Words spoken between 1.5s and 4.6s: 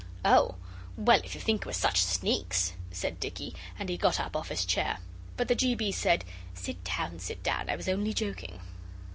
we're such sneaks,' said Dicky, and he got up off